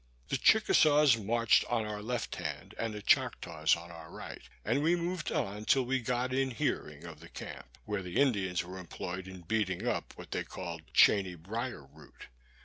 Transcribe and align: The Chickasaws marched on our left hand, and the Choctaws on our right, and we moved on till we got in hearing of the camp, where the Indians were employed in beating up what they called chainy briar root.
The 0.29 0.37
Chickasaws 0.37 1.15
marched 1.17 1.63
on 1.65 1.85
our 1.85 2.01
left 2.01 2.37
hand, 2.37 2.73
and 2.79 2.91
the 2.95 3.03
Choctaws 3.03 3.75
on 3.75 3.91
our 3.91 4.09
right, 4.09 4.41
and 4.65 4.81
we 4.81 4.95
moved 4.95 5.31
on 5.31 5.63
till 5.65 5.83
we 5.85 5.99
got 5.99 6.33
in 6.33 6.49
hearing 6.49 7.03
of 7.03 7.19
the 7.19 7.29
camp, 7.29 7.77
where 7.85 8.01
the 8.01 8.19
Indians 8.19 8.63
were 8.63 8.79
employed 8.79 9.27
in 9.27 9.41
beating 9.41 9.85
up 9.87 10.17
what 10.17 10.31
they 10.31 10.43
called 10.43 10.91
chainy 10.91 11.37
briar 11.37 11.85
root. 11.85 12.29